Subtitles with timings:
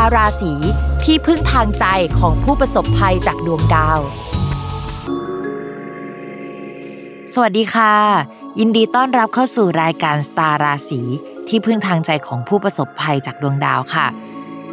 [0.00, 0.52] าราศี
[1.04, 1.84] ที่พึ่งทางใจ
[2.18, 3.98] ของผู้ประสบภัยจากดวงดาว
[7.32, 7.94] สวัสดีค่ะ
[8.58, 11.00] ยินดีต้อนรับเข้าสู่รายการสตาร์ราศี
[11.48, 14.06] ที่พึ่งทางใจของผู้ประสบภัยจากดวงดาวค่ะ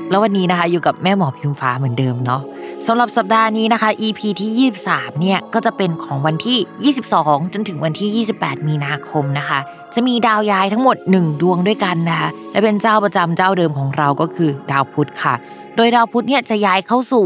[0.09, 2.41] แล้ววันนี้นะคะอยู่กับแม่หมอพิมฟ้าเหมือนเดิมเนาะ
[2.87, 9.59] สำหรับสัปดาห์นี้นะคะ EP ที่ 23 เนี่ย ก็จะเป็นของวันที่ 22 จนถึงวันที่ 28 มีนาคมนะคะ
[9.93, 15.33] จะมีดาวย้ายทั้งหมด 1 ดวงด้วยกันนะคะ และเป็นเจ้าประจำเจ้าเดิมของเราก็คือดาวพุธค่ะ
[15.75, 17.25] โดยดาวพุธเนี่ยจะย้ายเข้าสู่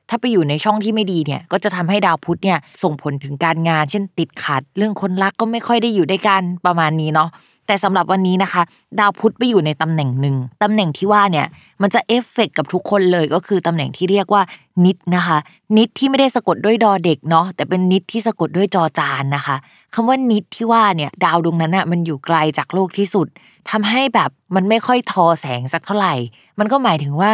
[0.11, 7.29] ถ้าไปอยู่ในช่องที่ไม่ดีเนี่ยก็จะทำให้ดาวพุธเนี่ยส่งผลถึงการงาน เช่นติดขัด เรื่องคนรักก็ไม่ค่อยได้อยู่ด้วยกันประมาณนี้เนาะ
[7.67, 8.61] แต่สำหรับวันนี้นะคะ
[8.99, 11.47] ดาวพุธไปอยู่ในตำแหน่งหนึ่งตำแหน่งที่ว่าเนี่ย
[11.81, 14.41] มันจะเอฟเฟกกับทุกคนเลยก็คือตำแหน่งที่เรียกว่า
[14.85, 15.37] นิดนะคะ
[15.77, 19.55] นิดที่ไม่ได้สะกดด้วยดอเด็กเนาะแต่เป็นนิดที่สะกดด้วยจอจานนะคะ
[19.93, 23.27] คำว่านิดที่ว่าเนี่ยดาวดวงนั้นอะมันอยู่ไกลจากโลกที่สุด
[23.71, 26.13] ทำให้แบบมันไม่ค่อยทอแสงสักเท่าไหร่
[26.61, 27.31] มันก็หมายถึงว่า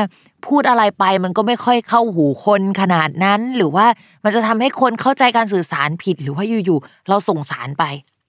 [0.47, 3.85] พูดอะไรไปมันก็ไม่ค่อยเข้าหูคนขนาดนั้น หรือว่า
[4.23, 7.83] มันจะทำให้คนเข้าใจการสื่อสารผิด หรือว่าอยู่ๆเราส่งสารไป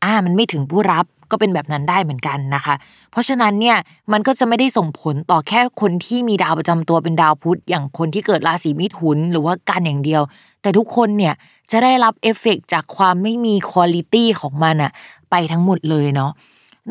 [0.05, 2.75] อ่า มันไม่ถึงผู้รับก็เป็นแบบนั้นได้เหมือนกันนะคะ
[3.11, 3.77] เพราะฉะนั้นเนี่ย
[4.13, 10.23] มันก็จะไม่ได้ส่งผลต่อแค่คนที่มีดาวประจำตัวเป็นดาวพุธอย่างคนที่เกิดราศีมิถุนหรือว่ากันอย่างเดียว
[10.63, 11.35] แต่ทุกคนเนี่ย
[11.71, 14.93] จะได้รับเอฟเฟกจากความไม่มีคุณลิตี้ของมันอะ
[15.31, 16.31] ไปทั้งหมดเลยเนาะ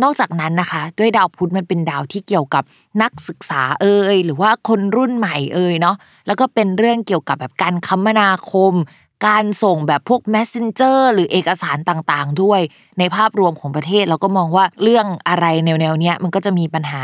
[0.03, 2.63] นอกจากนั้นนะคะ ด้วยดาวพุธมันเป็นดาวที่เกี่ยวกับ
[3.02, 5.96] นักศึกษาเอ่ยหรือว่าคนรุ่นใหม่เอ่ยเนาะ
[6.28, 8.74] แล้วก็เป็นเรื่องเกี่ยวกับแบบการคมนาคม
[9.28, 12.62] การส่งแบบพวก messenger หรือเอกสารต่างๆ ด้วย
[13.00, 17.03] ในภาพรวมของประเทศเราก็มองว่าเรื่องอะไรแนวๆเนี้ยมันก็จะมีปัญหา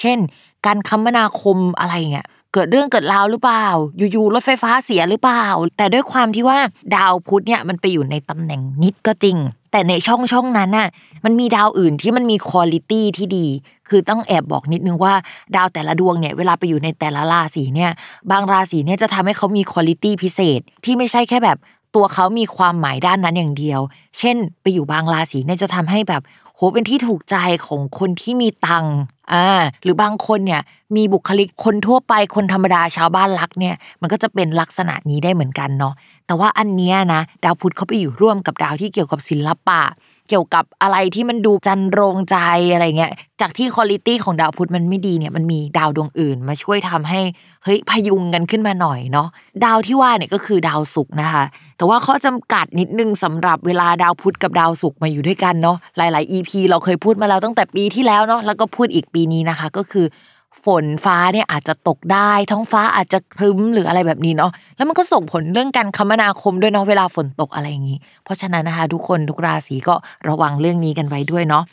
[0.00, 0.18] เช่น
[0.66, 3.66] การคมนาคมอะไรเงี้ยเกิดเรื่องเกิดราวหรือเปล่า
[3.96, 5.44] อยู่ๆรถไฟฟ้าเสียหรือเปล่า
[5.76, 6.58] แต่ด้วยความที่ว่า
[6.96, 9.36] ดาวพุธเนี่ยมันไปอยู่ในตำแหน่งนิดก็จริง
[9.74, 10.88] แต่ในช่องช่องนั้นน่ะ
[11.24, 13.46] มันมีดาวอื่นที่มันมีคุณลิตี้ที่ดี
[13.88, 15.14] คือต้องแอบบอกนิดนึงว่า
[15.56, 17.90] ดาวแต่ละดวงเนี่ยเวลาไปอยู่ในแต่ละราศีเนี่ย
[18.30, 21.58] บางราศีเนี่ยจะทำให้เขามีคุณลิตี้พิเศษ ที่ไม่ใช่แค่แบบ
[21.94, 23.80] ตัวเขามีความหมายด้านนั้นอย่างเดียว
[24.18, 26.22] เช่น ไปอยู่บางราศีเนี่ยจะทำให้แบบ
[26.56, 27.36] โหเป็นที่ถูกใจ
[27.66, 28.86] ของคนที่มีตัง
[29.32, 29.46] อ่า
[29.82, 30.62] หรือบางคนเนี่ย
[30.96, 35.94] มีบุคลิกคนทั่วไปคนธรรมดาชาวบ้านรักเนี่ย มันก็จะเป็นลักษณะนี้ได้เหมือนกันเนาะ
[36.26, 39.82] แต่ว่าอันเนี้ยนะ ดาวพุธเขาไปอยู่ร่วมกับดาวที่เกี่ยวกับศิลปะ
[40.28, 42.36] เกี่ยวกับอะไรที่มันดูจันโรงใจ
[42.72, 47.20] อะไรเงี้ย จากที่คุณลิตี้ของดาวพุธมันไม่ดีเนี่ยมันมีดาวดวงอื่น มาช่วยทำให้
[47.64, 49.28] เฮ้ยพยุงกันขึ้นมาหน่อยเนาะ
[49.64, 51.44] ดาวที่ว่าเนี่ยก็คือดาวศุกร์นะคะ
[51.76, 60.06] แต่ว่าข้อจำกัดนิดนึงสำหรับเวลาดาวพุธกับดาวศุกร์มาอยู่ด้วยกันเนาะหลาย ๆ EP เราเคยพูดมาแล้วตั้งแต่ปีที่แล้วเนาะแล้วก็พูดอีกปีนี้นะคะ ก็คือ
[60.64, 69.94] ฝนฟ้าเนี่ยอาจจะตกได้ ท้องฟ้าอาจจะครึ้มหรืออะไรแบบนี้เนาะแล้วมันก็ส่งผลเรื่องการคมนาคมด้วยเนาะเวลาฝนตกอะไรอย่างนี้ เพราะฉะนั้นนะคะ ทุกคนทุกราศีก็
[70.28, 71.64] ระวังเรื่องนี้กันไว้ด้วยเนาะ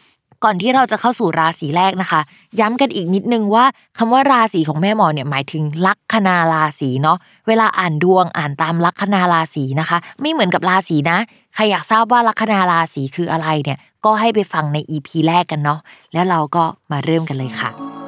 [0.45, 2.21] ก่อนที่เราจะเข้าสู่ราศีแรกนะคะ
[2.59, 3.65] ย้ำกันอีกนิดนึงว่า
[3.97, 7.17] คำว่าราศีของแม่หมอเนี่ยหมายถึงลัคนาราศีเนาะ
[7.47, 11.17] เวลาอ่านดวงอ่านตามลัคนาราศีนะคะ ไม่เหมือนกับราศีนะ
[11.55, 15.79] ใครอยากทราบว่าลัคนาราศีคืออะไรเนี่ยก็ให้ไปฟังใน EP แรกกันเนาะ
[16.13, 18.00] แล้วเราก็มาเริ่มกันเลยค่ะ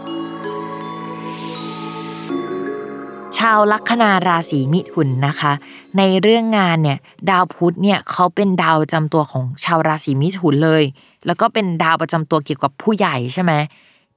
[3.52, 5.54] าวลัคนาราศีมิถุนนะคะ
[5.98, 7.00] ในเรื่องงานเนี่ย
[7.30, 10.84] ดาวพุธเนี่ยเขาเป็นดาวประจำตัวของชาวราศีมิถุนเลย
[11.26, 13.54] แล้วก็เป็นดาวประจำตัวเกี่ยวกับผู้ใหญ่ใช่ไหม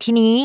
[0.02, 0.36] ทีนี้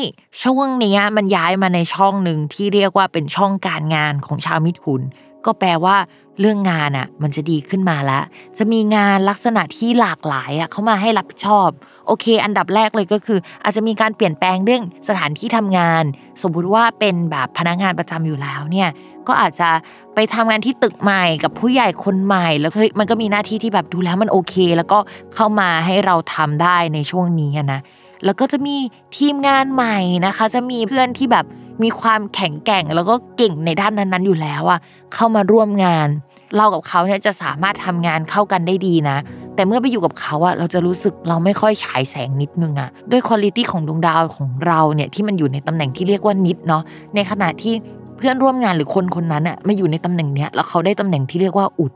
[0.42, 5.00] ช่วงนี้มันย้ายมาในช่องหนึ่งที่เรียกว่าเป็นช่องการงานของชาวมิถุน
[5.44, 5.96] ก็แปลว่า
[6.40, 8.22] เรื่องงานอะมันจะดีขึ้นมาแล้ว
[8.58, 11.68] จะมีงานลักษณะที่หลากหลายอะเข้ามาให้รับผิดชอบ
[12.06, 16.04] โอเค อันดับแรกเลยก็คือ อาจจะมีการเปลี่ยนแปลงเรื่องสถานที่ทำงาน
[16.42, 18.88] สมมุติว่าเป็นแบบพนักงานประจำอยู่แล้วเนี่ย
[19.28, 19.68] ก็อาจจะ
[20.14, 24.98] ไปทำงานที่ตึกใหม่กับผู้ใหญ่คนใหม่ แล้วมันก็มีหน้าที่ที่แบบดูแล้วมันโอเค แล้วก็
[25.34, 27.80] เข้ามาให้เราทำได้ในช่วงนี้นะ
[28.24, 28.76] แล้วก็จะมี
[29.16, 31.44] ทีมงานใหม่นะคะ จะมีเพื่อนที่แบบ
[31.82, 34.80] มีความแข็งแกร่ง แล้วก็เก่งในด้านนั้นๆอยู่แล้วอะ
[35.14, 36.08] เข้ามาร่วมงาน
[36.56, 39.16] เรากับเขาเนี่ยจะสามารถทำงานเข้ากันได้ดีนะ
[39.54, 46.82] แต่เมื่อไปอยู่กับเขาอะเราจะรู้สึกเราไม่ค่อยฉายแสงนิดนึงอะด้วยคุณลิตี้ของดวงดาวของเราเนี่ยที่มันอยู่ในตำแหน่งที่เรียกว่านิดเนาะ
[47.14, 47.74] ในขณะที่
[48.16, 51.92] เพื่อนร่วมงานหรือคนคนนั้นอะมาอยู่ในตำแหน่งเนี้ยแล้วเขาได้ตำแหน่งที่เรียกว่าอุด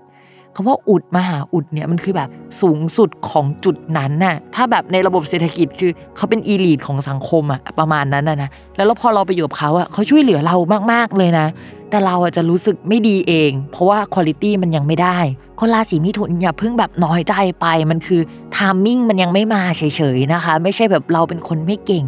[0.56, 2.28] คำว่าอุดมหาอุดเนี่ยมันคือแบบ
[2.60, 10.56] สูงสุดของจุดนั้นน่ะถ้าแบบในระบบเศรษฐกิจคือเขาเป็นอีลีทของสังคมอะประมาณนั้นนะนะแล้วพอเราไปอยู่กับเขาอะเขาช่วยเหลือเรา
[10.92, 11.46] มากๆเลยนะ
[11.90, 15.18] แต่เราอะจะรู้สึกไม่ดีเอง เพราะว่าคุณภาพมันยังไม่ได้
[15.60, 18.20] คนราศีมิถุนอย่าเพิ่งแบบน้อยใจไปมันคือ
[18.56, 19.82] ทามมิ่งมันยังไม่มาเฉ
[20.16, 22.04] ยๆนะคะ ไม่ใช่แบบเราเป็นคนไม่เก่ง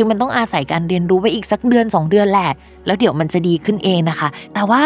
[0.00, 2.50] คือมันต้องอาศัยการเรียนรู้ไปอีกสักเดือน 2 เดือนแหละ
[2.86, 4.82] แล้วเดี๋ยวมันจะดีขึ้นเองนะคะ แต่ว่า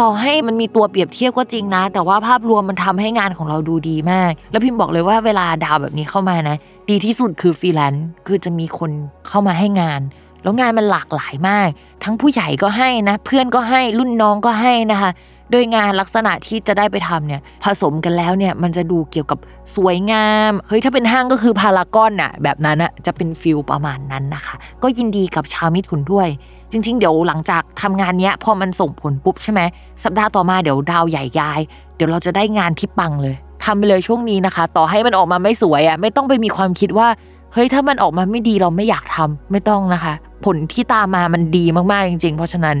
[0.00, 6.56] ต่อให้มันมีตัวเปรียบเทียบก็จริงนะ แต่ว่าภาพรวมมันทำให้งานของเราดูดีมาก แล้วพิมพ์บอกเลยว่าเวลาดาวแบบนี้เข้ามานะ
[6.90, 8.90] ดีที่สุดคือฟรีแลนซ์ คือจะมีคน
[9.28, 10.00] เข้ามาให้งาน
[10.42, 11.68] แล้วงานมันหลากหลายมาก
[12.04, 15.10] ทั้งผู้ใหญ่ก็ให้นะ เพื่อนก็ให้ รุ่นน้องก็ให้นะคะ
[15.50, 19.38] โดยงานลักษณะที่จะได้ไปทำเนี่ยผสมกันแล้วเนี่ยมันจะดูเกี่ยวกับ
[19.76, 26.28] สวยงามเฮ้ยถ้าเป็นห้างก็คือพารากอนน่ะแบบนั้นน่ะจะเป็นฟิลประมาณนั้นนะคะ ก็ยินดีกับชาวมิตรขุนด้วย
[26.70, 29.60] จริง ๆ เดี๋ยวหลังจากทำงานเนี้ยพอมันส่งผลปุ๊บใช่ไหม
[30.04, 31.60] สัปดาห์ต่อมาเดี๋ยวดาวใหญ่ย้าย
[31.96, 33.34] เดี๋ยวเราจะได้งานที่ปังเลย
[33.64, 37.08] ทำไปเลยช่วงนี้นะคะ ต่อให้มันออกมาไม่สวยอะไม่ต้องไปมีความคิดว่า
[37.52, 40.14] เฮ้ยถ้ามันออกมาไม่ดีเราไม่อยากทำไม่ต้องนะคะ
[40.44, 42.76] ผลที่ตามมามันดีมากๆจริง ๆ เพราะฉะนั้น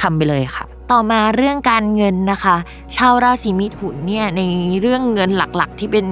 [0.00, 2.56] ทำไปเลยค่ะ ต่อมาเรื่องการเงินนะคะ
[2.96, 4.42] ชาวราศีมิถุนเนี่ยใน
[4.80, 6.06] เรื่องเงินหลักๆ ที่เป็น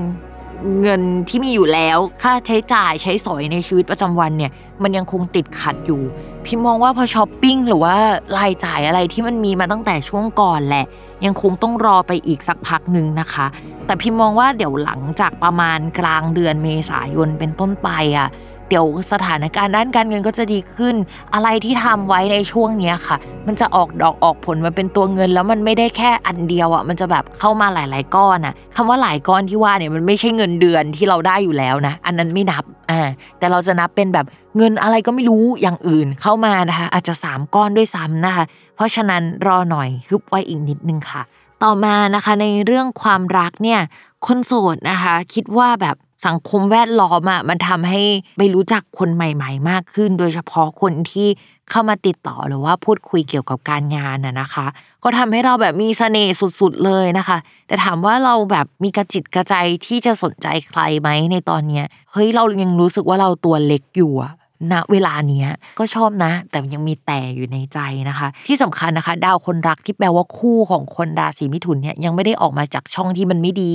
[0.83, 4.53] เงินที่มีอยู่แล้ว ค่าใช้จ่ายใช้สอยในชีวิตประจำวันเนี่ย
[4.83, 6.03] มันยังคงติดขัดอยู่
[6.45, 7.97] พี่มองว่าพอช้อปปิ้งหรือว่า
[8.39, 10.85] รายจ่ายอะไรที่มันมีมาตั้งแต่ช่วงก่อนแหละ
[11.25, 13.47] ยังคงต้องรอไปอีกสักพักหนึ่งนะคะ
[13.87, 17.89] แต่พี่มองว่าเดี๋ยวหลังจากประมาณกลางเดือนเมษายนเป็นต้นไป
[18.19, 18.29] อะ
[18.69, 20.95] เดี๋ยวสถานการณ์ด้านการเงินก็จะดีขึ้น
[21.35, 23.17] อะไรที่ทำไว้ในช่วงเนี้ยค่ะ
[23.47, 34.27] มันจะออกดอกออกผลมาเป็นตัวเงิน แล้วมันไม่ได้แค่อันเดียวอะมันจะแบบเข้ามาหลาย ๆ ก้อนอะคำว่าหลายก้อนที่ว่าเนี่ยมันไม่ใช่เงินเดือนที่เราได้อยู่แล้วนะ อันนั้นไม่นับอ่าแต่เราจะนับเป็นแบบ
[34.57, 38.45] เงินอะไรก็ไม่รู้อย่างอื่นเข้ามานะคะ อาจจะ 3 ก้อนด้วยซ้ำนะคะ
[38.77, 41.23] เพราะฉะนั้นรอหน่อยฮึบไว้อีกนิดนึงค่ะ
[41.65, 43.81] ต่อมานะคะในเรื่องความรักเนี่ย
[44.27, 48.01] คนโสดนะคะ คิดว่าแบบ สังคมแวดล้อมอะมันทำให้
[48.39, 51.29] ไปรู้จักคนใหม่ ๆ มากขึ้น โดยเฉพาะคนที่
[51.71, 54.67] เข้ามาติดต่อหรือว่าพูดคุยเกี่ยวกับการงานน่ะนะคะ
[55.05, 59.55] ก็ทำให้เราแบบมีเสน่ห์สุดๆเลยนะคะ แต่ถามว่าเราแบบมีกระจิตกระใจ
[59.87, 64.33] ที่จะสนใจใครไหมในตอนเนี้ยเฮ้ยเรายังรู้สึกว่าเราตัวเล็กอยู่อะ
[64.73, 65.49] ณเวลาเนี้ย
[65.79, 67.79] ก็ชอบนะ แต่ยังมีแต่อยู่ในใจ
[68.09, 73.73] นะคะ ที่สำคัญนะคะ ดาวคนรักที่แปลว่าคู่ของคนราศีมิถุนเนี่ยยังไม่ได้ออกมาจากช่องที่มันไม่ดี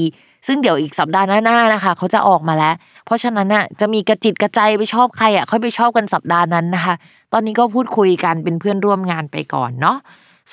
[0.47, 2.75] ซึ่งเดี๋ยวอีกสัปดาห์หน้าๆนะคะเขาจะออกมาแล้ว
[3.05, 6.95] เพราะฉะนั้นน่ะจะมีกระจิตกระใจไปชอบใครอะค่อยไปชอบกันสัปดาห์นั้นนะคะ
[7.33, 9.97] ตอนนี้ก็พูดคุยกันเป็นเพื่อนร่วมงานไปก่อนเนาะ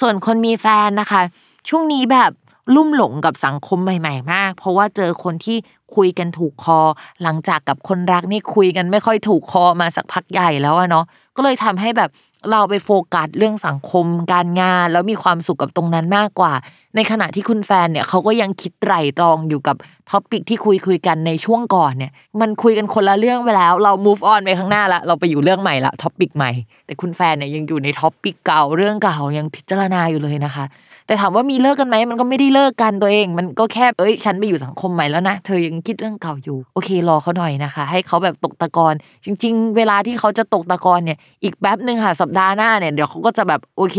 [0.00, 1.22] ส่วนคนมีแฟนนะคะ
[1.68, 2.30] ช่วงนี้แบบ
[2.74, 5.56] ลุ่มหลงกับสังคมใหม่ ๆ มาก เพราะว่าเจอคนที่
[5.96, 6.80] คุยกันถูกคอ
[7.22, 11.04] หลังจากกับคนรักนี่คุยกันไม่ค่อยถูกคอมาสักพักใหญ่แล้วอะเนาะ
[11.36, 12.10] ก็เลยทำให้แบบ
[12.50, 16.52] เราไปโฟกัสเรื่องสังคมการงาน แล้วมีความสุขกับตรงนั้นมากกว่า
[16.96, 19.76] ในขณะที่คุณแฟนเนี่ยเขาก็ยังคิดไตร่ตรองอยู่กับ
[20.10, 26.50] topic ที่คุยคุยกันในช่วงก่อนเนี่ย มันคุยกันคนละเรื่องไปแล้ว เรา move on ไปข้างหน้าละเราไปอยู่เรื่องใหม่ละ topic ใหม่
[26.86, 30.64] แต่คุณแฟนเนี่ยยังอยู่ใน topic เก่าเรื่องเก่ายังพิจารณาอยู่เลยนะคะ
[31.10, 43.98] แต่ถามว่ามีเลิกกันไหมมันก็ไม่ได้เลิกกันตัวเอง มันก็แค่เอ้ยฉันไปอยู่สังคมใหม่แล้วนะเธอยังคิดเรื่องเก่าอยู่ โอเครอเขาหน่อยนะคะ ให้เขาแบบตกตะกอนจริง ๆ เวลาที่เขาจะตกตะกอนเนี่ยอีกแป๊บหนึ่งค่ะสัปดาห์หน้าเนี่ยเดี๋ยวเขาก็จะแบบโอเค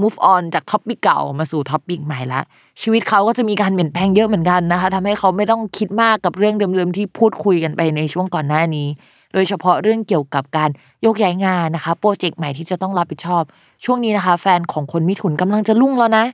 [0.00, 2.40] move on จาก topic เก่ามาสู่ topic ใหม่ละ
[2.82, 8.88] ชีวิตเขาก็จะมีการเปลี่ยนแปลงเยอะเหมือนกันนะคะทำให้เขาไม่ต้องคิดมากกับเรื่องเดิมๆที่พูดคุยกันไปในช่วงก่อนหน้านี้
[9.36, 10.70] โดยเฉพาะเรื่องเกี่ยวกับการ
[11.02, 13.42] โยกย้ายงานนะคะโปรเจกต์ใหม่ที่จะต้องรับผิดชอบ
[13.84, 16.24] ช่วงนี้นะคะ แฟนของคนมิถุนกำลังจะรุ่งแล้วนะ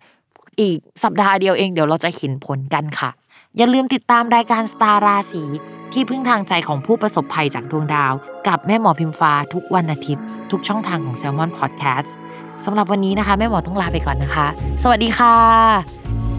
[0.61, 3.11] อีกสัปดาห์เดียวเองเดี๋ยวเราจะเห็นผลกันค่ะ
[3.57, 5.43] อย่าลืมติดตามรายการสตาร์ราศี
[5.93, 8.13] ที่พึ่งทางใจของผู้ประสบภัยจากดวงดาว
[8.49, 12.11] กับแม่หมอพิมฟ้าทุกวันอาทิตย์ ทุกช่องทางของ s ซ l m o n Podcast
[12.65, 14.47] สำหรับวันนี้นะคะ แม่หมอต้องลาไปก่อนนะคะ
[14.83, 16.30] สวัสดีค่ะ